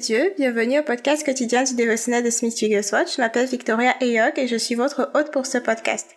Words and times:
Dieu, 0.00 0.32
bienvenue 0.38 0.78
au 0.78 0.82
podcast 0.82 1.26
quotidien 1.26 1.62
du 1.62 1.74
dévotionnel 1.74 2.24
de 2.24 2.30
Smith 2.30 2.58
Wigglesworth. 2.62 3.14
Je 3.14 3.20
m'appelle 3.20 3.46
Victoria 3.46 3.92
Eyok 4.00 4.38
et 4.38 4.48
je 4.48 4.56
suis 4.56 4.74
votre 4.74 5.10
hôte 5.14 5.30
pour 5.30 5.44
ce 5.44 5.58
podcast. 5.58 6.16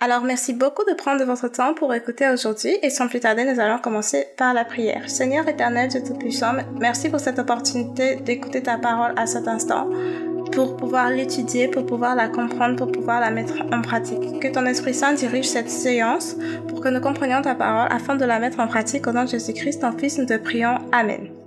Alors 0.00 0.22
merci 0.22 0.54
beaucoup 0.54 0.84
de 0.88 0.94
prendre 0.94 1.22
votre 1.24 1.48
temps 1.48 1.74
pour 1.74 1.92
écouter 1.92 2.26
aujourd'hui 2.30 2.78
et 2.82 2.88
sans 2.88 3.06
plus 3.06 3.20
tarder 3.20 3.44
nous 3.44 3.60
allons 3.60 3.80
commencer 3.80 4.24
par 4.38 4.54
la 4.54 4.64
prière. 4.64 5.10
Seigneur 5.10 5.46
éternel 5.46 5.90
Dieu 5.90 6.02
Tout-Puissant, 6.02 6.52
merci 6.80 7.10
pour 7.10 7.20
cette 7.20 7.38
opportunité 7.38 8.16
d'écouter 8.16 8.62
ta 8.62 8.78
parole 8.78 9.12
à 9.18 9.26
cet 9.26 9.46
instant 9.46 9.90
pour 10.52 10.78
pouvoir 10.78 11.10
l'étudier, 11.10 11.68
pour 11.68 11.84
pouvoir 11.84 12.14
la 12.14 12.28
comprendre, 12.28 12.76
pour 12.76 12.90
pouvoir 12.90 13.20
la 13.20 13.30
mettre 13.30 13.60
en 13.70 13.82
pratique. 13.82 14.40
Que 14.40 14.48
ton 14.48 14.64
Esprit 14.64 14.94
Saint 14.94 15.12
dirige 15.12 15.50
cette 15.50 15.68
séance 15.68 16.34
pour 16.66 16.80
que 16.80 16.88
nous 16.88 17.00
comprenions 17.02 17.42
ta 17.42 17.54
parole 17.54 17.88
afin 17.90 18.16
de 18.16 18.24
la 18.24 18.38
mettre 18.38 18.60
en 18.60 18.68
pratique 18.68 19.06
au 19.06 19.12
nom 19.12 19.24
de 19.24 19.28
Jésus-Christ, 19.28 19.82
ton 19.82 19.92
Fils, 19.92 20.16
nous 20.16 20.26
te 20.26 20.38
prions. 20.38 20.78
Amen. 20.92 21.37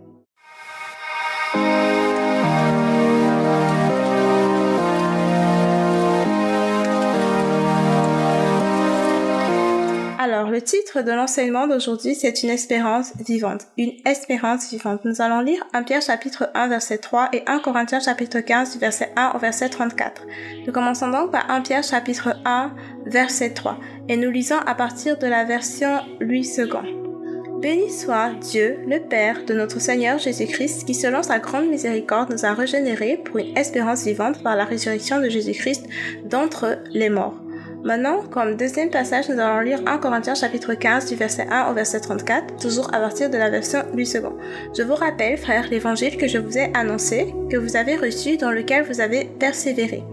Alors, 10.33 10.49
le 10.49 10.61
titre 10.61 11.01
de 11.01 11.11
l'enseignement 11.11 11.67
d'aujourd'hui, 11.67 12.15
c'est 12.15 12.41
une 12.41 12.51
espérance 12.51 13.11
vivante. 13.17 13.67
Une 13.77 13.91
espérance 14.05 14.71
vivante. 14.71 15.03
Nous 15.03 15.21
allons 15.21 15.41
lire 15.41 15.61
1 15.73 15.83
Pierre 15.83 16.01
chapitre 16.01 16.49
1 16.53 16.69
verset 16.69 16.99
3 16.99 17.31
et 17.33 17.43
1 17.47 17.59
Corinthiens 17.59 17.99
chapitre 17.99 18.39
15 18.39 18.71
du 18.71 18.79
verset 18.79 19.11
1 19.17 19.33
au 19.35 19.39
verset 19.39 19.67
34. 19.67 20.25
Nous 20.65 20.71
commençons 20.71 21.09
donc 21.09 21.33
par 21.33 21.51
1 21.51 21.59
Pierre 21.59 21.83
chapitre 21.83 22.37
1 22.45 22.71
verset 23.07 23.49
3 23.49 23.77
et 24.07 24.15
nous 24.15 24.31
lisons 24.31 24.59
à 24.65 24.73
partir 24.73 25.17
de 25.17 25.27
la 25.27 25.43
version 25.43 25.99
Louis 26.21 26.49
II. 26.57 26.69
Béni 27.61 27.91
soit 27.91 28.29
Dieu, 28.39 28.79
le 28.87 28.99
Père 28.99 29.43
de 29.43 29.53
notre 29.53 29.81
Seigneur 29.81 30.17
Jésus-Christ, 30.17 30.85
qui 30.85 30.93
selon 30.93 31.23
sa 31.23 31.39
grande 31.39 31.67
miséricorde 31.67 32.31
nous 32.31 32.45
a 32.45 32.53
régénérés 32.53 33.17
pour 33.17 33.39
une 33.39 33.57
espérance 33.57 34.05
vivante 34.05 34.41
par 34.41 34.55
la 34.55 34.63
résurrection 34.63 35.19
de 35.19 35.27
Jésus-Christ 35.27 35.85
d'entre 36.23 36.77
les 36.93 37.09
morts 37.09 37.40
Maintenant, 37.83 38.21
comme 38.29 38.57
deuxième 38.57 38.91
passage, 38.91 39.27
nous 39.29 39.39
allons 39.39 39.61
lire 39.61 39.79
1 39.87 39.97
Corinthiens 39.97 40.35
chapitre 40.35 40.75
15 40.75 41.07
du 41.07 41.15
verset 41.15 41.47
1 41.49 41.71
au 41.71 41.73
verset 41.73 41.99
34, 41.99 42.57
toujours 42.57 42.93
à 42.93 42.99
partir 42.99 43.29
de 43.29 43.37
la 43.37 43.49
version 43.49 43.79
Louis 43.93 44.07
II. 44.13 44.21
Je 44.77 44.83
vous 44.83 44.93
rappelle, 44.93 45.37
frères, 45.37 45.67
l'évangile 45.71 46.17
que 46.17 46.27
je 46.27 46.37
vous 46.37 46.59
ai 46.59 46.71
annoncé, 46.75 47.33
que 47.49 47.57
vous 47.57 47.75
avez 47.75 47.95
reçu, 47.95 48.37
dans 48.37 48.51
lequel 48.51 48.85
vous 48.85 49.01
avez 49.01 49.25
persévéré 49.25 50.03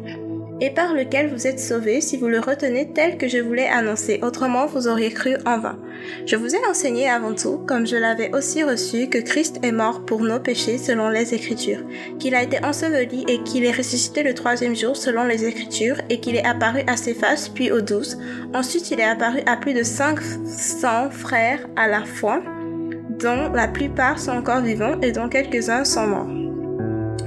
et 0.61 0.71
par 0.71 0.95
lequel 0.95 1.33
vous 1.33 1.47
êtes 1.47 1.61
sauvés 1.61 2.01
si 2.01 2.17
vous 2.17 2.29
le 2.29 2.41
retenez 2.41 2.93
tel 2.93 3.17
que 3.17 3.29
je 3.29 3.39
vous 3.39 3.53
l'ai 3.53 3.67
annoncé, 3.67 4.21
autrement 4.23 4.67
vous 4.67 4.89
auriez 4.89 5.11
cru 5.11 5.37
en 5.47 5.59
vain. 5.59 5.79
Je 6.27 6.37
vous 6.37 6.55
ai 6.55 6.67
enseigné 6.69 7.09
avant 7.09 7.35
tout, 7.35 7.59
comme 7.67 7.87
je 7.87 7.97
l'avais 7.97 8.35
aussi 8.35 8.63
reçu, 8.63 9.09
que 9.09 9.19
Christ 9.19 9.59
est 9.63 9.73
mort 9.73 10.05
pour 10.05 10.23
nos 10.23 10.41
péchés 10.41 10.79
selon 10.79 11.09
les 11.09 11.35
Écritures, 11.35 11.83
qu'il 12.19 12.35
a 12.35 12.43
été 12.43 12.65
enseveli 12.65 13.25
et 13.29 13.43
qu'il 13.43 13.65
est 13.65 13.77
ressuscité 13.77 14.23
le 14.23 14.35
troisième 14.35 14.77
jour 14.77 14.97
selon 14.97 15.25
les 15.25 15.45
Écritures, 15.45 16.01
et 16.11 16.21
qu'il 16.21 16.37
est 16.37 16.47
apparu 16.47 16.83
à 16.87 16.97
ses 16.97 17.17
puis 17.55 17.71
aux 17.71 17.81
douze. 17.81 18.19
Ensuite 18.55 18.91
il 18.91 19.01
est 19.01 19.05
apparu 19.05 19.41
à 19.47 19.57
plus 19.57 19.75
de 19.75 19.83
cinq 19.83 20.21
cents 20.21 21.11
frères 21.11 21.67
à 21.77 21.89
la 21.89 22.05
fois, 22.05 22.43
dont 23.11 23.51
la 23.53 23.69
plupart 23.69 24.19
sont 24.19 24.33
encore 24.33 24.61
vivants 24.61 25.01
et 25.03 25.13
dont 25.13 25.29
quelques-uns 25.29 25.85
sont 25.85 26.07
morts. 26.07 26.38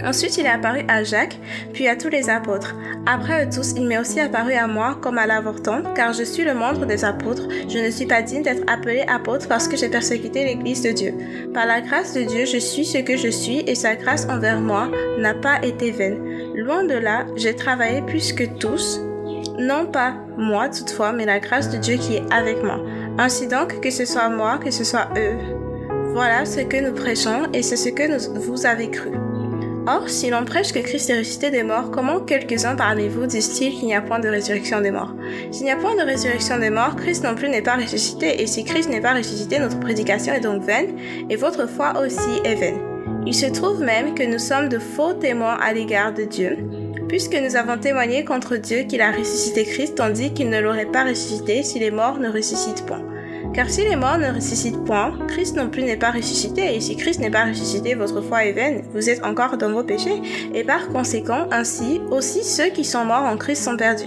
Ensuite, 0.03 0.37
il 0.37 0.45
est 0.45 0.49
apparu 0.49 0.81
à 0.87 1.03
Jacques, 1.03 1.37
puis 1.73 1.87
à 1.87 1.95
tous 1.95 2.09
les 2.09 2.29
apôtres. 2.29 2.75
Après 3.05 3.45
eux 3.45 3.49
tous, 3.53 3.73
il 3.75 3.87
m'est 3.87 3.99
aussi 3.99 4.19
apparu 4.19 4.53
à 4.53 4.67
moi 4.67 4.97
comme 5.01 5.17
à 5.17 5.27
l'avorton, 5.27 5.83
car 5.95 6.13
je 6.13 6.23
suis 6.23 6.43
le 6.43 6.53
moindre 6.53 6.85
des 6.85 7.05
apôtres. 7.05 7.47
Je 7.69 7.79
ne 7.79 7.89
suis 7.89 8.05
pas 8.05 8.21
digne 8.21 8.43
d'être 8.43 8.63
appelé 8.71 9.03
apôtre 9.07 9.47
parce 9.47 9.67
que 9.67 9.77
j'ai 9.77 9.89
persécuté 9.89 10.45
l'Église 10.45 10.81
de 10.81 10.91
Dieu. 10.91 11.13
Par 11.53 11.65
la 11.65 11.81
grâce 11.81 12.13
de 12.13 12.23
Dieu, 12.23 12.45
je 12.45 12.57
suis 12.57 12.85
ce 12.85 12.99
que 12.99 13.17
je 13.17 13.29
suis 13.29 13.59
et 13.67 13.75
sa 13.75 13.95
grâce 13.95 14.27
envers 14.29 14.59
moi 14.59 14.89
n'a 15.19 15.33
pas 15.33 15.63
été 15.63 15.91
vaine. 15.91 16.19
Loin 16.55 16.83
de 16.83 16.95
là, 16.95 17.25
j'ai 17.35 17.55
travaillé 17.55 18.01
plus 18.01 18.33
que 18.33 18.43
tous, 18.43 19.01
non 19.57 19.85
pas 19.85 20.15
moi 20.37 20.69
toutefois, 20.69 21.13
mais 21.13 21.25
la 21.25 21.39
grâce 21.39 21.69
de 21.69 21.77
Dieu 21.77 21.97
qui 21.97 22.15
est 22.15 22.33
avec 22.33 22.63
moi. 22.63 22.79
Ainsi 23.17 23.47
donc, 23.47 23.79
que 23.81 23.89
ce 23.89 24.05
soit 24.05 24.29
moi, 24.29 24.57
que 24.57 24.71
ce 24.71 24.83
soit 24.83 25.09
eux. 25.17 25.37
Voilà 26.13 26.45
ce 26.45 26.61
que 26.61 26.77
nous 26.77 26.93
prêchons 26.93 27.47
et 27.53 27.63
c'est 27.63 27.77
ce 27.77 27.89
que 27.89 28.37
vous 28.37 28.65
avez 28.65 28.89
cru. 28.89 29.11
Or, 29.87 30.09
si 30.09 30.29
l'on 30.29 30.45
prêche 30.45 30.71
que 30.71 30.79
Christ 30.79 31.09
est 31.09 31.17
ressuscité 31.17 31.49
des 31.49 31.63
morts, 31.63 31.89
comment 31.89 32.19
quelques-uns 32.19 32.75
parmi 32.75 33.07
vous 33.07 33.25
disent-ils 33.25 33.73
qu'il 33.73 33.87
n'y 33.87 33.95
a 33.95 34.01
point 34.01 34.19
de 34.19 34.29
résurrection 34.29 34.79
des 34.79 34.91
morts? 34.91 35.15
S'il 35.51 35.63
n'y 35.63 35.71
a 35.71 35.75
point 35.75 35.95
de 35.95 36.03
résurrection 36.03 36.59
des 36.59 36.69
morts, 36.69 36.95
Christ 36.95 37.23
non 37.23 37.33
plus 37.33 37.49
n'est 37.49 37.63
pas 37.63 37.77
ressuscité, 37.77 38.43
et 38.43 38.47
si 38.47 38.63
Christ 38.63 38.89
n'est 38.89 39.01
pas 39.01 39.15
ressuscité, 39.15 39.57
notre 39.57 39.79
prédication 39.79 40.33
est 40.33 40.41
donc 40.41 40.61
vaine, 40.61 40.95
et 41.29 41.35
votre 41.35 41.67
foi 41.67 41.99
aussi 41.99 42.41
est 42.45 42.55
vaine. 42.55 42.79
Il 43.25 43.33
se 43.33 43.47
trouve 43.47 43.81
même 43.81 44.13
que 44.13 44.23
nous 44.23 44.39
sommes 44.39 44.69
de 44.69 44.77
faux 44.77 45.13
témoins 45.13 45.57
à 45.59 45.73
l'égard 45.73 46.13
de 46.13 46.25
Dieu, 46.25 46.57
puisque 47.07 47.35
nous 47.35 47.55
avons 47.55 47.79
témoigné 47.79 48.23
contre 48.23 48.57
Dieu 48.57 48.83
qu'il 48.83 49.01
a 49.01 49.11
ressuscité 49.11 49.63
Christ, 49.63 49.95
tandis 49.95 50.31
qu'il 50.31 50.49
ne 50.49 50.61
l'aurait 50.61 50.85
pas 50.85 51.05
ressuscité 51.05 51.63
si 51.63 51.79
les 51.79 51.91
morts 51.91 52.19
ne 52.19 52.29
ressuscitent 52.29 52.85
point. 52.85 53.01
Car 53.53 53.69
si 53.69 53.83
les 53.83 53.97
morts 53.97 54.17
ne 54.17 54.33
ressuscitent 54.33 54.85
point, 54.85 55.13
Christ 55.27 55.57
non 55.57 55.69
plus 55.69 55.83
n'est 55.83 55.97
pas 55.97 56.11
ressuscité, 56.11 56.73
et 56.73 56.79
si 56.79 56.95
Christ 56.95 57.19
n'est 57.19 57.29
pas 57.29 57.45
ressuscité, 57.45 57.95
votre 57.95 58.21
foi 58.21 58.45
est 58.45 58.53
vaine, 58.53 58.83
vous 58.93 59.09
êtes 59.09 59.25
encore 59.25 59.57
dans 59.57 59.71
vos 59.71 59.83
péchés, 59.83 60.21
et 60.53 60.63
par 60.63 60.87
conséquent, 60.87 61.47
ainsi, 61.51 61.99
aussi 62.11 62.45
ceux 62.45 62.69
qui 62.69 62.85
sont 62.85 63.03
morts 63.03 63.25
en 63.25 63.35
Christ 63.35 63.63
sont 63.63 63.75
perdus. 63.75 64.05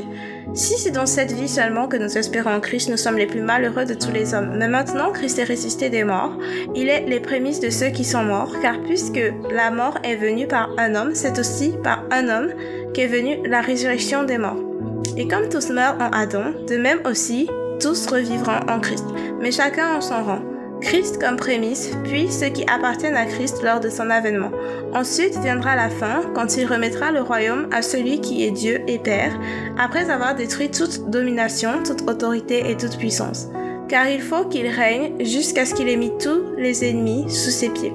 Si 0.54 0.78
c'est 0.78 0.92
dans 0.92 1.04
cette 1.04 1.32
vie 1.32 1.48
seulement 1.48 1.88
que 1.88 1.96
nous 1.96 2.16
espérons 2.16 2.54
en 2.54 2.60
Christ, 2.60 2.88
nous 2.88 2.96
sommes 2.96 3.18
les 3.18 3.26
plus 3.26 3.42
malheureux 3.42 3.84
de 3.84 3.94
tous 3.94 4.12
les 4.12 4.34
hommes. 4.34 4.54
Mais 4.56 4.68
maintenant, 4.68 5.10
Christ 5.10 5.38
est 5.40 5.44
ressuscité 5.44 5.90
des 5.90 6.04
morts. 6.04 6.38
Il 6.76 6.88
est 6.88 7.06
les 7.06 7.18
prémices 7.18 7.60
de 7.60 7.70
ceux 7.70 7.88
qui 7.88 8.04
sont 8.04 8.22
morts, 8.22 8.54
car 8.62 8.80
puisque 8.82 9.20
la 9.50 9.70
mort 9.70 9.98
est 10.04 10.16
venue 10.16 10.46
par 10.46 10.70
un 10.78 10.94
homme, 10.94 11.14
c'est 11.14 11.38
aussi 11.38 11.74
par 11.82 12.04
un 12.10 12.28
homme 12.28 12.52
qu'est 12.94 13.08
venue 13.08 13.38
la 13.46 13.60
résurrection 13.60 14.22
des 14.22 14.38
morts. 14.38 14.62
Et 15.16 15.28
comme 15.28 15.48
tous 15.48 15.70
meurent 15.70 15.98
en 16.00 16.10
Adam, 16.10 16.52
de 16.68 16.76
même 16.76 17.00
aussi, 17.04 17.48
tous 17.80 18.06
revivront 18.06 18.60
en 18.68 18.80
Christ, 18.80 19.06
mais 19.40 19.52
chacun 19.52 19.96
en 19.96 20.00
son 20.00 20.22
rang. 20.22 20.40
Christ 20.80 21.18
comme 21.18 21.36
prémisse, 21.36 21.90
puis 22.04 22.30
ceux 22.30 22.48
qui 22.48 22.64
appartiennent 22.64 23.16
à 23.16 23.24
Christ 23.24 23.62
lors 23.62 23.80
de 23.80 23.88
son 23.88 24.10
avènement. 24.10 24.50
Ensuite 24.92 25.38
viendra 25.38 25.76
la 25.76 25.88
fin, 25.88 26.22
quand 26.34 26.56
il 26.56 26.66
remettra 26.66 27.10
le 27.10 27.22
royaume 27.22 27.68
à 27.72 27.80
celui 27.80 28.20
qui 28.20 28.44
est 28.44 28.50
Dieu 28.50 28.82
et 28.86 28.98
Père, 28.98 29.32
après 29.78 30.10
avoir 30.10 30.34
détruit 30.34 30.70
toute 30.70 31.08
domination, 31.08 31.82
toute 31.82 32.08
autorité 32.08 32.70
et 32.70 32.76
toute 32.76 32.98
puissance. 32.98 33.48
Car 33.88 34.08
il 34.08 34.20
faut 34.20 34.44
qu'il 34.44 34.66
règne 34.66 35.12
jusqu'à 35.24 35.64
ce 35.64 35.74
qu'il 35.74 35.88
ait 35.88 35.96
mis 35.96 36.12
tous 36.18 36.42
les 36.58 36.84
ennemis 36.88 37.30
sous 37.30 37.50
ses 37.50 37.70
pieds. 37.70 37.92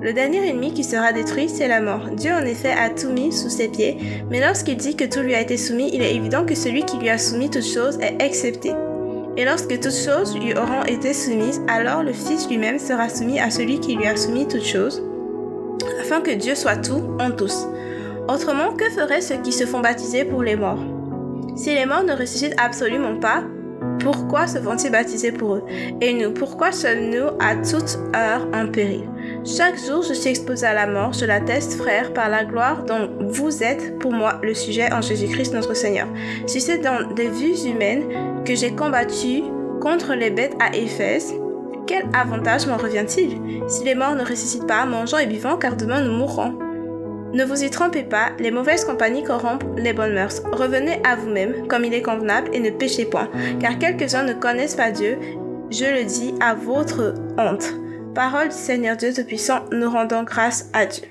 Le 0.00 0.12
dernier 0.12 0.48
ennemi 0.48 0.74
qui 0.74 0.82
sera 0.82 1.12
détruit, 1.12 1.48
c'est 1.48 1.68
la 1.68 1.80
mort. 1.80 2.08
Dieu 2.16 2.32
en 2.32 2.44
effet 2.44 2.72
a 2.72 2.90
tout 2.90 3.10
mis 3.10 3.32
sous 3.32 3.50
ses 3.50 3.68
pieds, 3.68 3.98
mais 4.30 4.40
lorsqu'il 4.40 4.76
dit 4.76 4.96
que 4.96 5.04
tout 5.04 5.20
lui 5.20 5.36
a 5.36 5.40
été 5.40 5.56
soumis, 5.56 5.90
il 5.92 6.02
est 6.02 6.16
évident 6.16 6.44
que 6.44 6.56
celui 6.56 6.84
qui 6.84 6.96
lui 6.96 7.08
a 7.08 7.18
soumis 7.18 7.50
toute 7.50 7.64
chose 7.64 8.00
est 8.00 8.20
excepté. 8.20 8.72
Et 9.36 9.44
lorsque 9.44 9.80
toutes 9.80 9.92
choses 9.92 10.38
lui 10.38 10.52
auront 10.54 10.84
été 10.86 11.14
soumises, 11.14 11.62
alors 11.66 12.02
le 12.02 12.12
Fils 12.12 12.48
lui-même 12.48 12.78
sera 12.78 13.08
soumis 13.08 13.40
à 13.40 13.50
celui 13.50 13.80
qui 13.80 13.96
lui 13.96 14.06
a 14.06 14.16
soumis 14.16 14.46
toutes 14.46 14.64
choses, 14.64 15.02
afin 16.00 16.20
que 16.20 16.32
Dieu 16.32 16.54
soit 16.54 16.76
tout 16.76 17.02
en 17.18 17.30
tous. 17.30 17.66
Autrement, 18.28 18.72
que 18.74 18.88
feraient 18.90 19.22
ceux 19.22 19.38
qui 19.42 19.52
se 19.52 19.64
font 19.64 19.80
baptiser 19.80 20.24
pour 20.24 20.42
les 20.42 20.56
morts? 20.56 20.84
Si 21.56 21.74
les 21.74 21.86
morts 21.86 22.04
ne 22.04 22.12
ressuscitent 22.12 22.58
absolument 22.58 23.16
pas, 23.16 23.42
pourquoi 24.00 24.46
se 24.46 24.58
font-ils 24.58 24.92
baptiser 24.92 25.32
pour 25.32 25.56
eux? 25.56 25.64
Et 26.00 26.12
nous, 26.12 26.32
pourquoi 26.32 26.70
sommes-nous 26.70 27.28
à 27.40 27.56
toute 27.56 27.98
heure 28.14 28.46
en 28.52 28.68
péril? 28.68 29.08
Chaque 29.44 29.76
jour, 29.76 30.02
je 30.02 30.14
suis 30.14 30.30
exposé 30.30 30.66
à 30.66 30.74
la 30.74 30.86
mort, 30.86 31.12
je 31.12 31.24
l'atteste, 31.24 31.74
frère, 31.74 32.12
par 32.12 32.28
la 32.28 32.44
gloire 32.44 32.84
dont 32.84 33.10
vous 33.28 33.62
êtes 33.64 33.98
pour 33.98 34.12
moi 34.12 34.38
le 34.42 34.54
sujet 34.54 34.92
en 34.92 35.00
Jésus-Christ 35.00 35.52
notre 35.52 35.74
Seigneur. 35.74 36.06
Si 36.46 36.60
c'est 36.60 36.78
dans 36.78 37.12
des 37.14 37.28
vues 37.28 37.68
humaines 37.68 38.44
que 38.44 38.54
j'ai 38.54 38.72
combattu 38.72 39.42
contre 39.80 40.14
les 40.14 40.30
bêtes 40.30 40.54
à 40.60 40.76
Éphèse, 40.76 41.34
quel 41.88 42.04
avantage 42.14 42.66
m'en 42.68 42.76
revient-il? 42.76 43.40
Si 43.68 43.84
les 43.84 43.96
morts 43.96 44.14
ne 44.14 44.24
ressuscitent 44.24 44.68
pas, 44.68 44.86
mangeons 44.86 45.18
et 45.18 45.26
buvons, 45.26 45.56
car 45.56 45.76
demain 45.76 46.02
nous 46.02 46.12
mourrons. 46.12 46.56
Ne 47.32 47.44
vous 47.44 47.64
y 47.64 47.70
trompez 47.70 48.04
pas, 48.04 48.30
les 48.38 48.52
mauvaises 48.52 48.84
compagnies 48.84 49.24
corrompent 49.24 49.64
les 49.76 49.92
bonnes 49.92 50.14
mœurs. 50.14 50.42
Revenez 50.52 51.00
à 51.04 51.16
vous-même, 51.16 51.66
comme 51.66 51.84
il 51.84 51.94
est 51.94 52.02
convenable, 52.02 52.50
et 52.52 52.60
ne 52.60 52.70
péchez 52.70 53.06
point, 53.06 53.28
car 53.58 53.78
quelques-uns 53.78 54.22
ne 54.22 54.34
connaissent 54.34 54.76
pas 54.76 54.92
Dieu, 54.92 55.18
je 55.70 55.86
le 55.86 56.04
dis 56.04 56.34
à 56.40 56.54
votre 56.54 57.14
honte. 57.38 57.74
Parole 58.14 58.50
du 58.50 58.54
Seigneur 58.54 58.98
Dieu 58.98 59.14
Tout-Puissant, 59.14 59.64
nous 59.72 59.88
rendons 59.88 60.22
grâce 60.22 60.66
à 60.74 60.84
Dieu. 60.84 61.04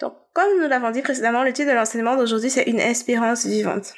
Donc, 0.00 0.14
comme 0.32 0.58
nous 0.58 0.66
l'avons 0.66 0.90
dit 0.90 1.02
précédemment, 1.02 1.42
le 1.42 1.52
titre 1.52 1.68
de 1.68 1.74
l'enseignement 1.74 2.16
d'aujourd'hui, 2.16 2.48
c'est 2.48 2.62
une 2.62 2.80
espérance 2.80 3.44
vivante. 3.44 3.92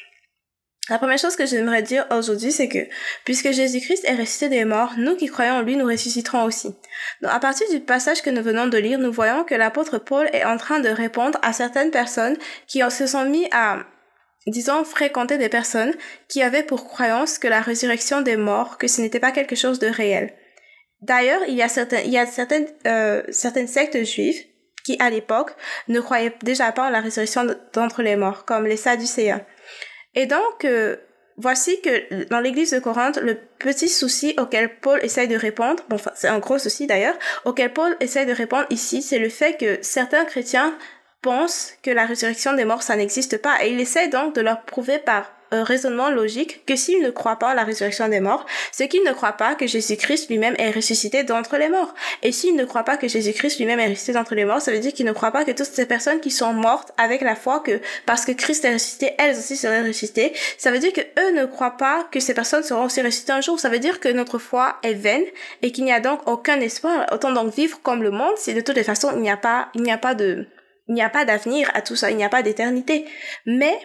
La 0.88 0.98
première 0.98 1.18
chose 1.18 1.36
que 1.36 1.46
j'aimerais 1.46 1.82
dire 1.82 2.04
aujourd'hui, 2.10 2.50
c'est 2.50 2.68
que, 2.68 2.88
puisque 3.24 3.52
Jésus-Christ 3.52 4.04
est 4.06 4.16
ressuscité 4.16 4.48
des 4.48 4.64
morts, 4.64 4.94
nous 4.98 5.14
qui 5.14 5.28
croyons 5.28 5.54
en 5.54 5.62
lui, 5.62 5.76
nous 5.76 5.86
ressusciterons 5.86 6.42
aussi. 6.42 6.74
Donc, 7.22 7.30
à 7.30 7.38
partir 7.38 7.68
du 7.70 7.78
passage 7.78 8.22
que 8.22 8.30
nous 8.30 8.42
venons 8.42 8.66
de 8.66 8.78
lire, 8.78 8.98
nous 8.98 9.12
voyons 9.12 9.44
que 9.44 9.54
l'apôtre 9.54 9.98
Paul 9.98 10.28
est 10.32 10.44
en 10.44 10.56
train 10.56 10.80
de 10.80 10.88
répondre 10.88 11.38
à 11.42 11.52
certaines 11.52 11.92
personnes 11.92 12.36
qui 12.66 12.80
se 12.90 13.06
sont 13.06 13.24
mis 13.24 13.46
à, 13.52 13.84
disons, 14.48 14.82
fréquenter 14.82 15.38
des 15.38 15.48
personnes 15.48 15.94
qui 16.26 16.42
avaient 16.42 16.64
pour 16.64 16.88
croyance 16.88 17.38
que 17.38 17.46
la 17.46 17.60
résurrection 17.60 18.20
des 18.20 18.36
morts, 18.36 18.78
que 18.78 18.88
ce 18.88 19.00
n'était 19.00 19.20
pas 19.20 19.30
quelque 19.30 19.54
chose 19.54 19.78
de 19.78 19.86
réel. 19.86 20.34
D'ailleurs, 21.02 21.40
il 21.48 21.54
y 21.54 21.62
a 21.62 21.68
certaines, 21.68 22.06
il 22.06 22.12
y 22.12 22.18
a 22.18 22.26
certaines, 22.26 22.66
euh, 22.86 23.22
certaines 23.30 23.68
sectes 23.68 24.02
juives 24.04 24.44
qui 24.84 24.96
à 24.98 25.10
l'époque 25.10 25.52
ne 25.88 26.00
croyaient 26.00 26.34
déjà 26.42 26.72
pas 26.72 26.86
en 26.86 26.90
la 26.90 27.00
résurrection 27.00 27.46
d'entre 27.72 28.02
les 28.02 28.16
morts, 28.16 28.44
comme 28.44 28.66
les 28.66 28.76
Sadducéens. 28.76 29.42
Et 30.14 30.26
donc, 30.26 30.64
euh, 30.64 30.96
voici 31.36 31.80
que 31.80 32.24
dans 32.24 32.40
l'église 32.40 32.72
de 32.72 32.78
Corinthe, 32.78 33.18
le 33.18 33.38
petit 33.58 33.88
souci 33.88 34.34
auquel 34.38 34.78
Paul 34.80 34.98
essaye 35.02 35.28
de 35.28 35.36
répondre, 35.36 35.82
bon, 35.88 35.96
c'est 36.14 36.28
un 36.28 36.38
gros 36.38 36.58
souci 36.58 36.86
d'ailleurs, 36.86 37.18
auquel 37.44 37.72
Paul 37.72 37.96
essaye 38.00 38.26
de 38.26 38.32
répondre 38.32 38.66
ici, 38.70 39.02
c'est 39.02 39.18
le 39.18 39.28
fait 39.28 39.56
que 39.58 39.78
certains 39.82 40.24
chrétiens 40.24 40.76
pensent 41.22 41.74
que 41.82 41.90
la 41.90 42.06
résurrection 42.06 42.54
des 42.54 42.64
morts, 42.64 42.82
ça 42.82 42.96
n'existe 42.96 43.40
pas. 43.40 43.62
Et 43.62 43.70
il 43.72 43.80
essaie 43.80 44.08
donc 44.08 44.34
de 44.34 44.40
leur 44.40 44.62
prouver 44.62 44.98
par 44.98 45.30
raisonnement 45.52 46.10
logique 46.10 46.64
que 46.66 46.76
s'ils 46.76 47.02
ne 47.02 47.10
croient 47.10 47.38
pas 47.38 47.50
à 47.50 47.54
la 47.54 47.64
résurrection 47.64 48.08
des 48.08 48.20
morts, 48.20 48.46
c'est 48.72 48.88
qu'ils 48.88 49.04
ne 49.04 49.12
croient 49.12 49.32
pas 49.32 49.54
que 49.54 49.66
Jésus-Christ 49.66 50.28
lui-même 50.28 50.54
est 50.58 50.70
ressuscité 50.70 51.24
d'entre 51.24 51.56
les 51.56 51.68
morts. 51.68 51.94
Et 52.22 52.32
s'ils 52.32 52.56
ne 52.56 52.64
croient 52.64 52.84
pas 52.84 52.96
que 52.96 53.08
Jésus-Christ 53.08 53.58
lui-même 53.58 53.80
est 53.80 53.88
ressuscité 53.88 54.12
d'entre 54.12 54.34
les 54.34 54.44
morts, 54.44 54.60
ça 54.60 54.72
veut 54.72 54.78
dire 54.78 54.92
qu'ils 54.92 55.06
ne 55.06 55.12
croient 55.12 55.32
pas 55.32 55.44
que 55.44 55.50
toutes 55.52 55.66
ces 55.66 55.86
personnes 55.86 56.20
qui 56.20 56.30
sont 56.30 56.52
mortes 56.52 56.92
avec 56.96 57.20
la 57.20 57.34
foi 57.34 57.60
que 57.60 57.80
parce 58.06 58.24
que 58.24 58.32
Christ 58.32 58.64
est 58.64 58.74
ressuscité, 58.74 59.12
elles 59.18 59.36
aussi 59.36 59.56
seraient 59.56 59.82
ressuscitées. 59.82 60.32
Ça 60.58 60.70
veut 60.70 60.78
dire 60.78 60.92
que 60.92 61.00
eux 61.00 61.32
ne 61.32 61.46
croient 61.46 61.76
pas 61.76 62.06
que 62.10 62.20
ces 62.20 62.34
personnes 62.34 62.62
seront 62.62 62.84
aussi 62.84 63.02
ressuscitées 63.02 63.32
un 63.32 63.40
jour. 63.40 63.58
Ça 63.58 63.68
veut 63.68 63.78
dire 63.78 64.00
que 64.00 64.08
notre 64.08 64.38
foi 64.38 64.76
est 64.82 64.94
vaine 64.94 65.24
et 65.62 65.72
qu'il 65.72 65.84
n'y 65.84 65.92
a 65.92 66.00
donc 66.00 66.20
aucun 66.26 66.60
espoir. 66.60 67.06
Autant 67.12 67.32
donc 67.32 67.54
vivre 67.54 67.80
comme 67.82 68.02
le 68.02 68.10
monde 68.10 68.36
si 68.36 68.54
de 68.54 68.60
toutes 68.60 68.76
les 68.76 68.84
façons 68.84 69.10
il 69.14 69.20
n'y 69.20 69.30
a 69.30 69.36
pas, 69.36 69.68
il 69.74 69.82
n'y 69.82 69.92
a 69.92 69.98
pas 69.98 70.14
de, 70.14 70.46
il 70.88 70.94
n'y 70.94 71.02
a 71.02 71.10
pas 71.10 71.24
d'avenir 71.24 71.70
à 71.74 71.82
tout 71.82 71.96
ça, 71.96 72.10
il 72.10 72.16
n'y 72.16 72.24
a 72.24 72.28
pas 72.28 72.42
d'éternité. 72.42 73.04
Mais 73.46 73.78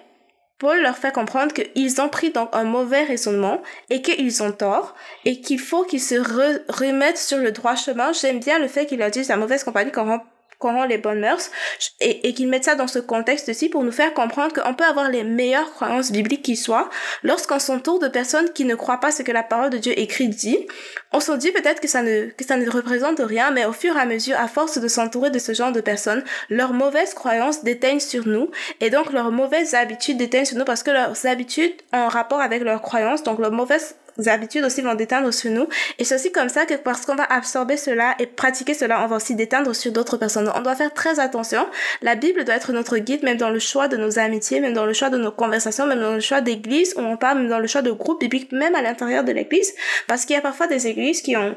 Paul 0.58 0.82
leur 0.82 0.98
fait 0.98 1.14
comprendre 1.14 1.54
qu'ils 1.54 2.00
ont 2.00 2.08
pris 2.08 2.32
donc 2.32 2.50
un 2.54 2.64
mauvais 2.64 3.04
raisonnement 3.04 3.62
et 3.90 4.02
qu'ils 4.02 4.42
ont 4.42 4.54
tort 4.54 4.96
et 5.26 5.42
qu'il 5.42 5.60
faut 5.60 5.84
qu'ils 5.84 6.02
se 6.02 6.16
remettent 6.16 7.18
sur 7.18 7.38
le 7.38 7.52
droit 7.52 7.76
chemin. 7.76 8.14
J'aime 8.14 8.40
bien 8.40 8.58
le 8.60 8.68
fait 8.68 8.86
qu'ils 8.86 9.00
leur 9.00 9.12
disent 9.12 9.28
la 9.28 9.38
mauvaise 9.38 9.66
compagnie 9.66 9.92
qu'on 9.92 10.22
rend 10.60 10.86
les 10.86 10.98
bonnes 10.98 11.20
mœurs 11.20 11.52
et, 12.00 12.34
qu'ils 12.34 12.48
mettent 12.48 12.66
ça 12.66 12.76
dans 12.76 12.88
ce 12.88 13.00
contexte-ci 13.00 13.70
pour 13.70 13.84
nous 13.84 13.92
faire 13.92 14.14
comprendre 14.14 14.54
qu'on 14.54 14.74
peut 14.74 14.84
avoir 14.84 15.10
les 15.10 15.24
meilleures 15.24 15.72
croyances 15.74 16.12
bibliques 16.12 16.44
qui 16.44 16.56
soient 16.56 16.90
lorsqu'on 17.24 17.60
s'entoure 17.60 18.00
de 18.00 18.08
personnes 18.08 18.52
qui 18.54 18.66
ne 18.66 18.76
croient 18.76 19.00
pas 19.00 19.12
ce 19.12 19.24
que 19.24 19.32
la 19.32 19.44
parole 19.44 19.70
de 19.70 19.78
Dieu 19.78 19.98
écrit 19.98 20.28
dit. 20.28 20.68
On 21.12 21.20
se 21.20 21.32
dit 21.34 21.52
peut-être 21.52 21.80
que 21.80 21.88
ça 21.88 22.02
ne, 22.02 22.28
que 22.28 22.46
ça 22.46 22.58
ne 22.58 22.70
représente 22.70 23.20
rien, 23.20 23.52
mais 23.52 23.66
au 23.66 23.72
fur 23.72 23.96
et 23.96 24.00
à 24.00 24.06
mesure, 24.06 24.38
à 24.38 24.48
force 24.48 24.78
de 24.78 24.88
s'entourer 24.88 25.30
de 25.30 25.40
ce 25.40 25.54
genre 25.54 25.72
de 25.72 25.82
personnes, 25.82 26.24
leurs 26.50 26.74
mauvaises 26.74 27.14
croyances 27.14 27.64
déteignent 27.64 28.00
sur 28.00 28.28
nous 28.28 28.50
et 28.82 28.90
donc 28.90 29.12
leurs 29.12 29.32
mauvaises 29.32 29.74
habitudes 29.74 30.18
déteignent 30.18 30.46
sur 30.46 30.58
nous 30.58 30.66
parce 30.66 30.84
que 30.84 30.92
leurs 30.92 31.26
habitudes 31.26 31.74
ont 31.94 32.08
rapport 32.08 32.42
avec 32.42 32.64
leurs 32.64 32.82
croyances, 32.82 33.24
donc 33.24 33.40
leurs 33.40 33.52
mauvaises 33.52 33.96
habitudes 34.28 34.64
aussi 34.64 34.82
vont 34.82 34.96
déteindre 34.96 35.34
sur 35.34 35.52
nous. 35.52 35.68
Et 36.00 36.04
c'est 36.04 36.16
aussi 36.16 36.32
comme 36.32 36.50
ça 36.50 36.66
que 36.66 36.76
parce 36.76 37.06
qu'on 37.06 37.16
va 37.16 37.26
absorber 37.26 37.78
cela 37.78 38.16
et 38.20 38.26
pratiquer 38.26 38.74
cela, 38.74 39.04
on 39.04 39.08
va 39.08 39.18
aussi 39.18 39.36
déteindre 39.36 39.76
sur 39.76 39.92
d'autres 39.92 40.18
personnes. 40.18 40.52
On 40.56 40.62
doit 40.62 40.76
faire 40.76 40.94
très 40.94 41.20
attention. 41.20 41.68
La 42.02 42.16
Bible 42.16 42.44
doit 42.44 42.56
être 42.56 42.72
notre 42.74 42.98
guide, 42.98 43.24
même 43.24 43.38
dans 43.38 43.50
le 43.50 43.60
choix 43.60 43.88
de 43.88 43.98
nos 43.98 44.20
amitiés, 44.20 44.60
même 44.60 44.74
dans 44.74 44.86
le 44.86 44.94
choix 44.94 45.10
de 45.10 45.18
nos 45.18 45.32
conversations, 45.32 45.86
même 45.86 46.00
dans 46.00 46.14
le 46.14 46.20
choix 46.20 46.42
d'église 46.42 46.94
où 46.96 47.02
on 47.02 47.18
parle, 47.18 47.40
même 47.40 47.50
dans 47.50 47.60
le 47.60 47.68
choix 47.68 47.82
de 47.82 47.92
groupes 47.92 48.22
bibliques, 48.22 48.52
même 48.52 48.76
à 48.76 48.82
l'intérieur 48.82 49.24
de 49.24 49.32
l'église. 49.32 49.74
Parce 50.08 50.26
qu'il 50.26 50.36
y 50.36 50.40
a 50.40 50.42
parfois 50.42 50.68
des 50.68 50.88
églises 50.88 51.22
qui 51.22 51.36
ont 51.36 51.56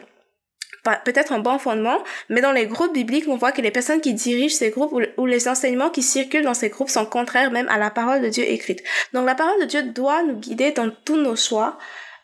peut-être 1.04 1.32
un 1.32 1.38
bon 1.38 1.58
fondement, 1.58 2.02
mais 2.28 2.40
dans 2.40 2.52
les 2.52 2.66
groupes 2.66 2.94
bibliques, 2.94 3.26
on 3.28 3.36
voit 3.36 3.52
que 3.52 3.60
les 3.60 3.70
personnes 3.70 4.00
qui 4.00 4.14
dirigent 4.14 4.54
ces 4.54 4.70
groupes 4.70 4.92
ou, 5.16 5.26
les 5.26 5.48
enseignements 5.48 5.90
qui 5.90 6.02
circulent 6.02 6.44
dans 6.44 6.54
ces 6.54 6.70
groupes 6.70 6.88
sont 6.88 7.06
contraires 7.06 7.50
même 7.50 7.68
à 7.68 7.78
la 7.78 7.90
parole 7.90 8.22
de 8.22 8.28
Dieu 8.28 8.44
écrite. 8.44 8.82
Donc 9.12 9.26
la 9.26 9.34
parole 9.34 9.60
de 9.60 9.66
Dieu 9.66 9.82
doit 9.82 10.22
nous 10.22 10.36
guider 10.36 10.72
dans 10.72 10.90
tous 11.04 11.16
nos 11.16 11.36
choix, 11.36 11.78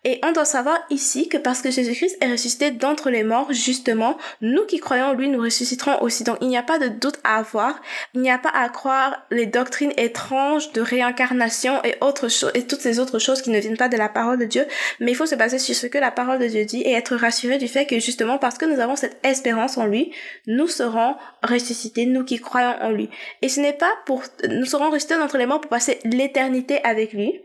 et 0.04 0.20
on 0.22 0.32
doit 0.32 0.44
savoir 0.44 0.78
ici 0.90 1.28
que 1.30 1.38
parce 1.38 1.62
que 1.62 1.70
Jésus-Christ 1.70 2.18
est 2.20 2.30
ressuscité 2.30 2.70
d'entre 2.70 3.08
les 3.08 3.24
morts, 3.24 3.50
justement, 3.52 4.18
nous 4.42 4.66
qui 4.66 4.78
croyons 4.78 5.06
en 5.06 5.12
lui, 5.14 5.28
nous 5.28 5.40
ressusciterons 5.40 6.02
aussi. 6.02 6.24
Donc 6.24 6.36
il 6.42 6.48
n'y 6.48 6.58
a 6.58 6.62
pas 6.62 6.78
de 6.78 6.88
doute 6.88 7.18
à 7.24 7.38
avoir. 7.38 7.80
Il 8.12 8.20
n'y 8.20 8.30
a 8.30 8.36
pas 8.36 8.50
à 8.50 8.68
croire 8.68 9.16
les 9.30 9.46
doctrines 9.46 9.94
étranges 9.96 10.72
de 10.72 10.82
réincarnation 10.82 11.82
et 11.84 11.94
autres 12.02 12.28
choses, 12.28 12.50
et 12.52 12.66
toutes 12.66 12.82
ces 12.82 13.00
autres 13.00 13.18
choses 13.18 13.40
qui 13.40 13.48
ne 13.48 13.58
viennent 13.58 13.78
pas 13.78 13.88
de 13.88 13.96
la 13.96 14.10
parole 14.10 14.38
de 14.38 14.44
Dieu. 14.44 14.66
Mais 15.00 15.12
il 15.12 15.14
faut 15.14 15.24
se 15.24 15.34
baser 15.34 15.58
sur 15.58 15.74
ce 15.74 15.86
que 15.86 15.98
la 15.98 16.10
parole 16.10 16.38
de 16.38 16.46
Dieu 16.46 16.66
dit 16.66 16.82
et 16.82 16.92
être 16.92 17.16
rassuré 17.16 17.56
du 17.56 17.68
fait 17.68 17.86
que 17.86 17.98
justement 17.98 18.36
parce 18.36 18.58
que 18.58 18.66
nous 18.66 18.80
avons 18.80 18.96
cette 18.96 19.18
espérance 19.24 19.78
en 19.78 19.86
lui, 19.86 20.12
nous 20.46 20.68
serons 20.68 21.16
ressuscités, 21.42 22.04
nous 22.04 22.24
qui 22.24 22.38
croyons 22.40 22.76
en 22.82 22.90
lui. 22.90 23.08
Et 23.40 23.48
ce 23.48 23.60
n'est 23.60 23.72
pas 23.72 23.92
pour, 24.04 24.22
nous 24.50 24.66
serons 24.66 24.90
ressuscités 24.90 25.16
d'entre 25.16 25.38
les 25.38 25.46
morts 25.46 25.62
pour 25.62 25.70
passer 25.70 25.98
l'éternité 26.04 26.84
avec 26.84 27.14
lui. 27.14 27.40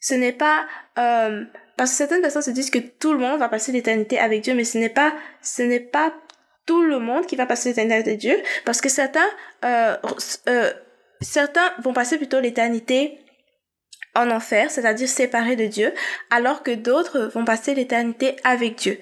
Ce 0.00 0.14
n'est 0.14 0.32
pas, 0.32 0.66
euh, 0.98 1.44
parce 1.78 1.92
que 1.92 1.96
certaines 1.96 2.20
personnes 2.20 2.42
se 2.42 2.50
disent 2.50 2.70
que 2.70 2.80
tout 2.80 3.12
le 3.12 3.20
monde 3.20 3.38
va 3.38 3.48
passer 3.48 3.70
l'éternité 3.70 4.18
avec 4.18 4.42
Dieu, 4.42 4.54
mais 4.54 4.64
ce 4.64 4.76
n'est 4.76 4.88
pas, 4.90 5.14
ce 5.40 5.62
n'est 5.62 5.80
pas 5.80 6.12
tout 6.66 6.82
le 6.82 6.98
monde 6.98 7.24
qui 7.24 7.36
va 7.36 7.46
passer 7.46 7.70
l'éternité 7.70 7.94
avec 7.94 8.18
Dieu, 8.18 8.36
parce 8.64 8.80
que 8.80 8.88
certains, 8.88 9.28
euh, 9.64 9.96
euh, 10.48 10.72
certains 11.20 11.72
vont 11.78 11.92
passer 11.92 12.18
plutôt 12.18 12.40
l'éternité 12.40 13.20
en 14.16 14.28
enfer, 14.30 14.72
c'est-à-dire 14.72 15.08
séparés 15.08 15.54
de 15.54 15.66
Dieu, 15.66 15.94
alors 16.30 16.64
que 16.64 16.72
d'autres 16.72 17.30
vont 17.32 17.44
passer 17.44 17.74
l'éternité 17.74 18.36
avec 18.42 18.74
Dieu. 18.74 18.98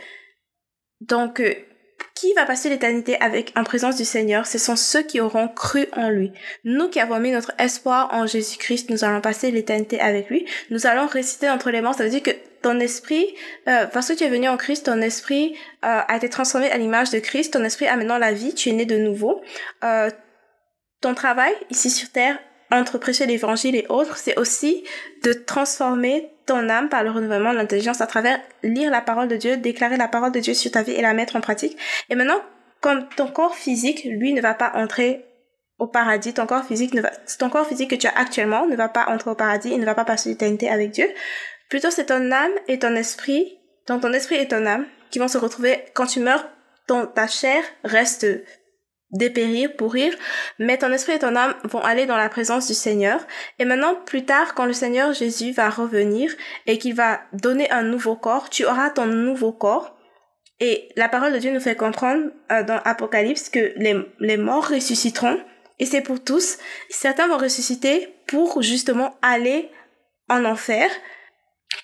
Donc, 1.01 1.41
euh, 1.41 1.55
qui 2.15 2.33
va 2.35 2.45
passer 2.45 2.69
l'éternité 2.69 3.21
avec 3.21 3.53
en 3.57 3.65
présence 3.65 3.97
du 3.97 4.05
Seigneur? 4.05 4.47
Ce 4.47 4.59
sont 4.59 4.77
ceux 4.77 5.03
qui 5.03 5.21
auront 5.21 5.49
cru 5.49 5.87
en 5.93 6.09
lui. 6.09 6.33
Nous 6.65 6.89
qui 6.89 7.01
avons 7.01 7.21
mis 7.21 7.31
notre 7.31 7.53
espoir 7.59 8.09
en 8.13 8.27
Jésus-Christ, 8.27 8.91
nous 8.91 9.05
allons 9.05 9.21
passer 9.21 9.51
l'éternité 9.51 10.01
avec 10.01 10.31
lui. 10.31 10.47
Nous 10.71 10.87
allons 10.87 11.07
réciter 11.07 11.49
entre 11.51 11.71
les 11.71 11.81
morts. 11.81 11.95
Ça 11.95 12.05
veut 12.05 12.11
dire 12.11 12.23
que 12.23 12.33
ton 12.63 12.81
esprit, 12.81 13.35
euh, 13.69 13.87
parce 13.87 14.09
que 14.09 14.15
tu 14.15 14.25
es 14.25 14.29
venu 14.29 14.49
en 14.49 14.57
Christ, 14.57 14.87
ton 14.87 15.01
esprit 15.01 15.55
euh, 15.85 16.01
a 16.07 16.17
été 16.17 16.29
transformé 16.29 16.71
à 16.71 16.79
l'image 16.79 17.11
de 17.11 17.19
Christ. 17.19 17.53
Ton 17.53 17.65
esprit 17.65 17.87
a 17.87 17.97
maintenant 17.97 18.19
la 18.19 18.33
vie. 18.33 18.55
Tu 18.55 18.71
es 18.71 18.73
né 18.73 18.87
de 18.87 18.97
nouveau. 18.97 19.43
Euh, 19.85 20.11
ton 21.01 21.15
travail 21.15 21.53
ici 21.71 21.91
sur 21.91 22.11
terre 22.11 22.39
entre 22.71 22.99
prêcher 22.99 23.27
l'évangile 23.27 23.77
et 23.77 23.87
autres, 23.89 24.17
c'est 24.17 24.39
aussi 24.39 24.85
de 25.23 25.33
transformer 25.33 26.31
ton 26.47 26.69
âme 26.69 26.89
par 26.89 27.03
le 27.03 27.11
renouvellement 27.11 27.53
de 27.53 27.59
l'intelligence 27.59 28.01
à 28.01 28.07
travers 28.07 28.39
lire 28.63 28.91
la 28.91 29.01
parole 29.01 29.29
de 29.29 29.37
Dieu, 29.37 29.57
déclarer 29.57 29.97
la 29.97 30.09
parole 30.09 30.33
de 30.33 30.41
Dieu 30.41 30.55
sur 30.55 30.71
ta 30.71 30.83
vie 30.83 30.93
et 30.93 31.03
la 31.03 31.13
mettre 31.13 31.37
en 31.37 31.41
pratique. 31.41 31.77
Et 32.09 32.15
maintenant, 32.15 32.41
comme 32.81 33.09
ton 33.17 33.27
corps 33.27 33.57
physique, 33.57 34.05
lui, 34.05 34.33
ne 34.33 34.41
va 34.41 34.55
pas 34.55 34.73
entrer 34.75 35.25
au 35.79 35.87
paradis, 35.87 36.33
ton 36.33 36.47
corps 36.47 36.65
physique 36.65 36.95
ne 36.95 37.03
va, 37.03 37.11
ton 37.39 37.51
corps 37.51 37.67
physique 37.67 37.91
que 37.91 37.97
tu 37.97 38.07
as 38.07 38.17
actuellement 38.17 38.67
ne 38.67 38.77
va 38.77 38.89
pas 38.89 39.07
entrer 39.09 39.31
au 39.31 39.35
paradis, 39.35 39.71
il 39.71 39.81
ne 39.81 39.85
va 39.85 39.95
pas 39.95 40.05
passer 40.05 40.31
l'éternité 40.31 40.71
avec 40.71 40.91
Dieu. 40.91 41.07
Plutôt, 41.69 41.91
c'est 41.91 42.07
ton 42.07 42.31
âme 42.31 42.53
et 42.69 42.79
ton 42.79 42.95
esprit, 42.95 43.59
donc 43.87 44.03
ton 44.03 44.13
esprit 44.13 44.37
et 44.37 44.49
ton 44.49 44.65
âme, 44.67 44.87
qui 45.11 45.19
vont 45.19 45.29
se 45.29 45.39
retrouver 45.39 45.85
quand 45.95 46.07
tu 46.07 46.21
meurs, 46.21 46.49
ton, 46.87 47.07
ta 47.07 47.27
chair 47.27 47.63
reste 47.85 48.27
dépérir, 49.17 49.75
pourrir, 49.77 50.13
mais 50.59 50.79
ton 50.79 50.93
esprit 50.93 51.13
et 51.15 51.19
ton 51.19 51.37
âme 51.37 51.55
vont 51.65 51.81
aller 51.81 52.07
dans 52.07 52.17
la 52.17 52.29
présence 52.29 52.67
du 52.67 52.75
Seigneur. 52.75 53.21
Et 53.59 53.65
maintenant, 53.65 53.95
plus 53.95 54.25
tard, 54.25 54.55
quand 54.55 54.65
le 54.65 54.73
Seigneur 54.73 55.13
Jésus 55.13 55.53
va 55.53 55.71
revenir 55.71 56.31
et 56.67 56.79
qu'il 56.79 56.95
va 56.95 57.21
donner 57.33 57.71
un 57.71 57.83
nouveau 57.83 58.17
corps, 58.17 58.51
tu 58.51 58.65
auras 58.65 58.91
ton 58.91 59.07
nouveau 59.07 59.53
corps. 59.53 59.97
Et 60.61 60.89
la 60.97 61.09
parole 61.09 61.33
de 61.33 61.39
Dieu 61.39 61.53
nous 61.53 61.61
fait 61.61 61.77
comprendre 61.77 62.31
euh, 62.51 62.63
dans 62.63 62.79
Apocalypse 62.85 63.51
que 63.51 63.73
les, 63.77 63.95
les 64.21 64.37
morts 64.37 64.69
ressusciteront. 64.69 65.39
Et 65.79 65.85
c'est 65.85 66.01
pour 66.01 66.23
tous. 66.23 66.59
Certains 66.89 67.29
vont 67.29 67.37
ressusciter 67.37 68.09
pour 68.27 68.63
justement 68.63 69.17
aller 69.21 69.71
en 70.29 70.45
enfer, 70.45 70.89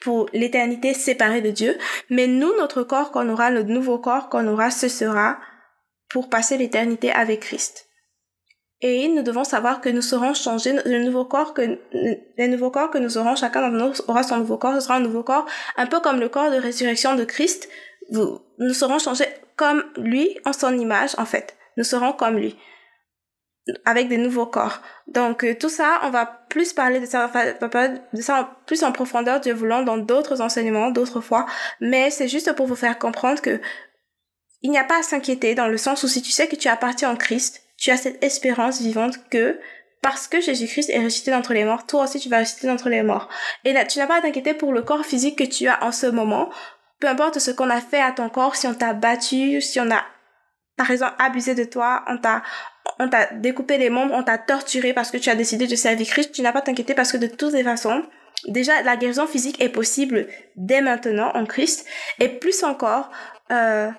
pour 0.00 0.28
l'éternité 0.32 0.94
séparée 0.94 1.42
de 1.42 1.50
Dieu. 1.50 1.76
Mais 2.08 2.26
nous, 2.26 2.56
notre 2.56 2.82
corps 2.82 3.10
qu'on 3.10 3.28
aura, 3.28 3.50
notre 3.50 3.68
nouveau 3.68 3.98
corps 3.98 4.30
qu'on 4.30 4.46
aura, 4.46 4.70
ce 4.70 4.88
sera 4.88 5.38
pour 6.12 6.28
passer 6.28 6.58
l'éternité 6.58 7.10
avec 7.10 7.40
Christ. 7.40 7.88
Et 8.84 9.08
nous 9.08 9.22
devons 9.22 9.44
savoir 9.44 9.80
que 9.80 9.88
nous 9.88 10.02
serons 10.02 10.34
changés, 10.34 10.72
le 10.84 11.04
nouveau 11.04 11.24
corps 11.24 11.54
que, 11.54 11.78
les 12.36 12.48
nouveaux 12.48 12.70
corps 12.70 12.90
que 12.90 12.98
nous 12.98 13.16
aurons, 13.16 13.36
chacun 13.36 13.60
d'entre 13.62 13.76
nous 13.76 14.04
aura 14.08 14.24
son 14.24 14.38
nouveau 14.38 14.58
corps, 14.58 14.74
ce 14.74 14.80
sera 14.80 14.96
un 14.96 15.00
nouveau 15.00 15.22
corps, 15.22 15.46
un 15.76 15.86
peu 15.86 16.00
comme 16.00 16.18
le 16.18 16.28
corps 16.28 16.50
de 16.50 16.56
résurrection 16.56 17.14
de 17.14 17.24
Christ. 17.24 17.68
nous 18.10 18.74
serons 18.74 18.98
changés 18.98 19.28
comme 19.56 19.84
lui, 19.96 20.36
en 20.44 20.52
son 20.52 20.76
image, 20.76 21.12
en 21.18 21.24
fait. 21.24 21.56
Nous 21.76 21.84
serons 21.84 22.12
comme 22.12 22.36
lui. 22.36 22.56
Avec 23.84 24.08
des 24.08 24.18
nouveaux 24.18 24.46
corps. 24.46 24.80
Donc, 25.06 25.44
euh, 25.44 25.54
tout 25.54 25.68
ça, 25.68 26.00
on 26.02 26.10
va 26.10 26.26
plus 26.26 26.72
parler 26.72 26.98
de 26.98 27.06
ça, 27.06 27.30
de 28.12 28.20
ça 28.20 28.56
plus 28.66 28.82
en 28.82 28.90
profondeur, 28.90 29.38
Dieu 29.38 29.54
voulant, 29.54 29.84
dans 29.84 29.98
d'autres 29.98 30.40
enseignements, 30.40 30.90
d'autres 30.90 31.20
fois. 31.20 31.46
Mais 31.80 32.10
c'est 32.10 32.26
juste 32.26 32.52
pour 32.54 32.66
vous 32.66 32.74
faire 32.74 32.98
comprendre 32.98 33.40
que 33.40 33.60
il 34.62 34.70
n'y 34.70 34.78
a 34.78 34.84
pas 34.84 35.00
à 35.00 35.02
s'inquiéter 35.02 35.54
dans 35.54 35.68
le 35.68 35.76
sens 35.76 36.02
où 36.02 36.08
si 36.08 36.22
tu 36.22 36.30
sais 36.30 36.48
que 36.48 36.56
tu 36.56 36.68
appartiens 36.68 37.10
en 37.10 37.16
Christ, 37.16 37.62
tu 37.76 37.90
as 37.90 37.96
cette 37.96 38.22
espérance 38.22 38.80
vivante 38.80 39.28
que 39.28 39.58
parce 40.02 40.26
que 40.26 40.40
Jésus-Christ 40.40 40.90
est 40.90 40.98
ressuscité 40.98 41.30
d'entre 41.30 41.54
les 41.54 41.64
morts, 41.64 41.86
toi 41.86 42.04
aussi 42.04 42.18
tu 42.18 42.28
vas 42.28 42.40
ressusciter 42.40 42.66
d'entre 42.66 42.88
les 42.88 43.02
morts. 43.02 43.28
Et 43.64 43.72
là, 43.72 43.84
tu 43.84 43.98
n'as 43.98 44.06
pas 44.06 44.16
à 44.16 44.20
t'inquiéter 44.20 44.52
pour 44.52 44.72
le 44.72 44.82
corps 44.82 45.06
physique 45.06 45.38
que 45.38 45.44
tu 45.44 45.68
as 45.68 45.82
en 45.84 45.92
ce 45.92 46.06
moment. 46.06 46.50
Peu 47.00 47.08
importe 47.08 47.38
ce 47.38 47.50
qu'on 47.50 47.70
a 47.70 47.80
fait 47.80 48.00
à 48.00 48.12
ton 48.12 48.28
corps, 48.28 48.56
si 48.56 48.66
on 48.66 48.74
t'a 48.74 48.94
battu, 48.94 49.60
si 49.60 49.80
on 49.80 49.90
a, 49.90 50.04
par 50.76 50.90
exemple, 50.90 51.14
abusé 51.18 51.54
de 51.54 51.64
toi, 51.64 52.04
on 52.08 52.18
t'a, 52.18 52.42
on 52.98 53.08
t'a 53.08 53.26
découpé 53.34 53.78
les 53.78 53.90
membres, 53.90 54.14
on 54.14 54.24
t'a 54.24 54.38
torturé 54.38 54.92
parce 54.92 55.10
que 55.10 55.18
tu 55.18 55.30
as 55.30 55.36
décidé 55.36 55.68
de 55.68 55.76
servir 55.76 56.06
Christ, 56.06 56.32
tu 56.32 56.42
n'as 56.42 56.52
pas 56.52 56.60
à 56.60 56.62
t'inquiéter 56.62 56.94
parce 56.94 57.12
que 57.12 57.16
de 57.16 57.28
toutes 57.28 57.52
les 57.52 57.64
façons, 57.64 58.04
déjà, 58.48 58.82
la 58.82 58.96
guérison 58.96 59.28
physique 59.28 59.60
est 59.60 59.68
possible 59.68 60.26
dès 60.56 60.80
maintenant 60.80 61.30
en 61.34 61.46
Christ. 61.46 61.86
Et 62.18 62.28
plus 62.28 62.64
encore, 62.64 63.10
euh, 63.52 63.90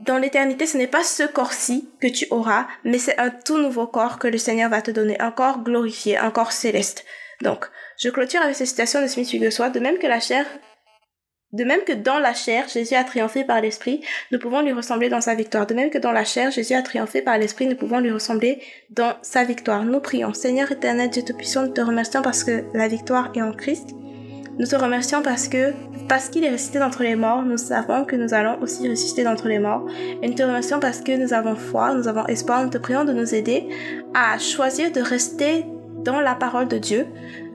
dans 0.00 0.18
l'éternité, 0.18 0.66
ce 0.66 0.76
n'est 0.76 0.86
pas 0.86 1.04
ce 1.04 1.22
corps-ci 1.22 1.88
que 2.00 2.08
tu 2.08 2.26
auras, 2.30 2.66
mais 2.84 2.98
c'est 2.98 3.18
un 3.18 3.30
tout 3.30 3.58
nouveau 3.58 3.86
corps 3.86 4.18
que 4.18 4.28
le 4.28 4.38
Seigneur 4.38 4.70
va 4.70 4.82
te 4.82 4.90
donner, 4.90 5.20
un 5.20 5.30
corps 5.30 5.62
glorifié, 5.62 6.16
un 6.16 6.30
corps 6.30 6.52
céleste. 6.52 7.04
Donc, 7.40 7.66
je 7.98 8.08
clôture 8.08 8.42
avec 8.42 8.56
cette 8.56 8.68
citation 8.68 9.02
de 9.02 9.06
Smith 9.06 9.30
Wigglesworth, 9.32 9.72
de 9.72 9.80
même 9.80 9.98
que 9.98 10.06
la 10.06 10.20
chair 10.20 10.46
de 11.52 11.64
même 11.64 11.84
que 11.84 11.92
dans 11.92 12.18
la 12.18 12.32
chair, 12.32 12.66
Jésus 12.68 12.94
a 12.94 13.04
triomphé 13.04 13.44
par 13.44 13.60
l'Esprit, 13.60 14.00
nous 14.30 14.38
pouvons 14.38 14.62
lui 14.62 14.72
ressembler 14.72 15.10
dans 15.10 15.20
sa 15.20 15.34
victoire. 15.34 15.66
De 15.66 15.74
même 15.74 15.90
que 15.90 15.98
dans 15.98 16.12
la 16.12 16.24
chair, 16.24 16.50
Jésus 16.50 16.72
a 16.72 16.80
triomphé 16.80 17.20
par 17.20 17.36
l'Esprit, 17.36 17.66
nous 17.66 17.76
pouvons 17.76 18.00
lui 18.00 18.10
ressembler 18.10 18.62
dans 18.88 19.16
sa 19.20 19.44
victoire. 19.44 19.84
Nous 19.84 20.00
prions. 20.00 20.32
Seigneur 20.32 20.72
éternel, 20.72 21.10
Dieu 21.10 21.22
Tout-Puissant, 21.22 21.66
nous 21.66 21.72
te 21.72 21.82
remercions 21.82 22.22
parce 22.22 22.42
que 22.42 22.64
la 22.72 22.88
victoire 22.88 23.30
est 23.34 23.42
en 23.42 23.52
Christ. 23.52 23.90
Nous 24.58 24.66
te 24.66 24.76
remercions 24.76 25.22
parce 25.22 25.48
que, 25.48 25.72
parce 26.08 26.28
qu'il 26.28 26.44
est 26.44 26.50
ressuscité 26.50 26.78
d'entre 26.78 27.02
les 27.02 27.16
morts, 27.16 27.42
nous 27.42 27.56
savons 27.56 28.04
que 28.04 28.16
nous 28.16 28.34
allons 28.34 28.60
aussi 28.60 28.88
ressusciter 28.88 29.24
d'entre 29.24 29.48
les 29.48 29.58
morts. 29.58 29.86
Et 30.22 30.28
nous 30.28 30.34
te 30.34 30.42
remercions 30.42 30.78
parce 30.78 31.00
que 31.00 31.16
nous 31.16 31.32
avons 31.32 31.56
foi, 31.56 31.94
nous 31.94 32.06
avons 32.06 32.26
espoir. 32.26 32.62
Nous 32.62 32.70
te 32.70 32.78
prions 32.78 33.04
de 33.04 33.12
nous 33.12 33.34
aider 33.34 33.68
à 34.14 34.38
choisir 34.38 34.92
de 34.92 35.00
rester 35.00 35.64
dans 36.04 36.20
la 36.20 36.34
parole 36.34 36.68
de 36.68 36.78
Dieu, 36.78 37.06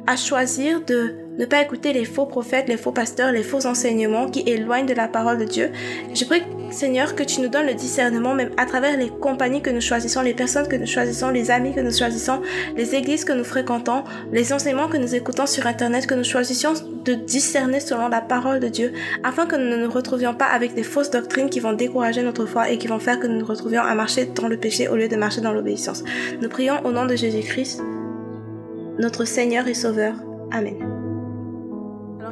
à 0.07 0.15
choisir 0.15 0.83
de 0.85 1.26
ne 1.37 1.45
pas 1.45 1.61
écouter 1.61 1.93
les 1.93 2.05
faux 2.05 2.25
prophètes, 2.25 2.67
les 2.67 2.77
faux 2.77 2.91
pasteurs, 2.91 3.31
les 3.31 3.43
faux 3.43 3.65
enseignements 3.65 4.29
qui 4.29 4.43
éloignent 4.45 4.85
de 4.85 4.93
la 4.93 5.07
parole 5.07 5.37
de 5.37 5.45
Dieu. 5.45 5.71
Je 6.13 6.25
prie, 6.25 6.41
Seigneur, 6.71 7.15
que 7.15 7.23
tu 7.23 7.41
nous 7.41 7.47
donnes 7.47 7.67
le 7.67 7.73
discernement, 7.73 8.33
même 8.33 8.51
à 8.57 8.65
travers 8.65 8.97
les 8.97 9.09
compagnies 9.09 9.61
que 9.61 9.69
nous 9.69 9.81
choisissons, 9.81 10.21
les 10.21 10.33
personnes 10.33 10.67
que 10.67 10.75
nous 10.75 10.85
choisissons, 10.85 11.29
les 11.29 11.51
amis 11.51 11.73
que 11.73 11.79
nous 11.79 11.95
choisissons, 11.95 12.41
les 12.75 12.95
églises 12.95 13.23
que 13.23 13.33
nous 13.33 13.43
fréquentons, 13.43 14.03
les 14.31 14.51
enseignements 14.51 14.87
que 14.87 14.97
nous 14.97 15.15
écoutons 15.15 15.45
sur 15.45 15.67
Internet, 15.67 16.07
que 16.07 16.15
nous 16.15 16.23
choisissions 16.23 16.73
de 17.05 17.13
discerner 17.13 17.79
selon 17.79 18.09
la 18.09 18.21
parole 18.21 18.59
de 18.59 18.67
Dieu, 18.67 18.93
afin 19.23 19.45
que 19.45 19.55
nous 19.55 19.69
ne 19.69 19.85
nous 19.85 19.91
retrouvions 19.91 20.33
pas 20.33 20.45
avec 20.45 20.73
des 20.73 20.83
fausses 20.83 21.11
doctrines 21.11 21.49
qui 21.49 21.59
vont 21.59 21.73
décourager 21.73 22.23
notre 22.23 22.45
foi 22.45 22.69
et 22.69 22.77
qui 22.77 22.87
vont 22.87 22.99
faire 22.99 23.19
que 23.19 23.27
nous 23.27 23.39
nous 23.39 23.45
retrouvions 23.45 23.81
à 23.81 23.95
marcher 23.95 24.25
dans 24.25 24.47
le 24.47 24.57
péché 24.57 24.87
au 24.87 24.95
lieu 24.95 25.07
de 25.07 25.15
marcher 25.15 25.41
dans 25.41 25.53
l'obéissance. 25.53 26.03
Nous 26.41 26.49
prions 26.49 26.85
au 26.85 26.91
nom 26.91 27.05
de 27.05 27.15
Jésus-Christ, 27.15 27.81
notre 28.99 29.25
Seigneur 29.25 29.67
et 29.67 29.73
Sauveur. 29.73 30.15
Amen. 30.51 30.96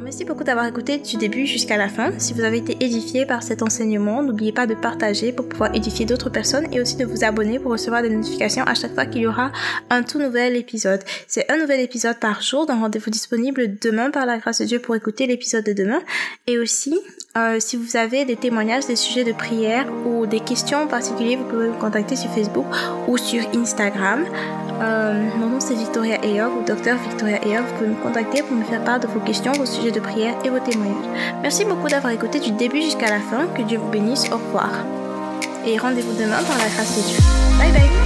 Merci 0.06 0.24
beaucoup 0.24 0.44
d'avoir 0.44 0.66
écouté 0.66 0.98
du 0.98 1.16
début 1.16 1.46
jusqu'à 1.46 1.76
la 1.76 1.88
fin. 1.88 2.12
Si 2.18 2.32
vous 2.32 2.42
avez 2.42 2.58
été 2.58 2.76
édifié 2.78 3.26
par 3.26 3.42
cet 3.42 3.60
enseignement, 3.60 4.22
n'oubliez 4.22 4.52
pas 4.52 4.68
de 4.68 4.76
partager 4.76 5.32
pour 5.32 5.48
pouvoir 5.48 5.74
édifier 5.74 6.06
d'autres 6.06 6.30
personnes 6.30 6.72
et 6.72 6.80
aussi 6.80 6.94
de 6.94 7.04
vous 7.04 7.24
abonner 7.24 7.58
pour 7.58 7.72
recevoir 7.72 8.02
des 8.02 8.10
notifications 8.10 8.62
à 8.62 8.74
chaque 8.74 8.94
fois 8.94 9.06
qu'il 9.06 9.22
y 9.22 9.26
aura 9.26 9.50
un 9.90 10.04
tout 10.04 10.20
nouvel 10.20 10.54
épisode. 10.54 11.02
C'est 11.26 11.50
un 11.50 11.58
nouvel 11.58 11.80
épisode 11.80 12.20
par 12.20 12.40
jour, 12.40 12.66
d'un 12.66 12.78
rendez-vous 12.78 13.10
disponible 13.10 13.78
demain 13.80 14.12
par 14.12 14.26
la 14.26 14.38
grâce 14.38 14.60
de 14.60 14.66
Dieu 14.66 14.78
pour 14.78 14.94
écouter 14.94 15.26
l'épisode 15.26 15.64
de 15.64 15.72
demain. 15.72 16.00
Et 16.46 16.60
aussi, 16.60 16.96
euh, 17.36 17.58
si 17.58 17.76
vous 17.76 17.96
avez 17.96 18.24
des 18.24 18.36
témoignages, 18.36 18.86
des 18.86 18.94
sujets 18.94 19.24
de 19.24 19.32
prière 19.32 19.88
ou 20.06 20.26
des 20.26 20.38
questions 20.38 20.82
en 20.82 20.86
particulier, 20.86 21.34
vous 21.34 21.48
pouvez 21.48 21.70
me 21.70 21.80
contacter 21.80 22.14
sur 22.14 22.30
Facebook 22.30 22.66
ou 23.08 23.18
sur 23.18 23.42
Instagram. 23.56 24.24
Euh, 24.80 25.30
mon 25.36 25.48
nom 25.48 25.60
c'est 25.60 25.74
Victoria 25.74 26.22
Eyog 26.24 26.52
ou 26.58 26.64
Docteur 26.64 26.96
Victoria 26.98 27.42
Eyog. 27.46 27.64
Vous 27.66 27.74
pouvez 27.74 27.88
me 27.88 28.02
contacter 28.02 28.42
pour 28.42 28.56
me 28.56 28.64
faire 28.64 28.82
part 28.84 29.00
de 29.00 29.06
vos 29.06 29.20
questions, 29.20 29.52
vos 29.52 29.66
sujets 29.66 29.90
de 29.92 30.00
prière 30.00 30.34
et 30.44 30.50
vos 30.50 30.58
témoignages. 30.58 31.08
Merci 31.42 31.64
beaucoup 31.64 31.88
d'avoir 31.88 32.12
écouté 32.12 32.40
du 32.40 32.50
début 32.52 32.82
jusqu'à 32.82 33.10
la 33.10 33.20
fin. 33.20 33.46
Que 33.56 33.62
Dieu 33.62 33.78
vous 33.78 33.88
bénisse. 33.88 34.30
Au 34.30 34.36
revoir. 34.36 34.70
Et 35.66 35.78
rendez-vous 35.78 36.12
demain 36.12 36.42
par 36.46 36.58
la 36.58 36.68
grâce 36.68 36.96
de 36.96 37.02
Dieu. 37.02 37.18
Bye 37.58 37.72
bye. 37.72 38.05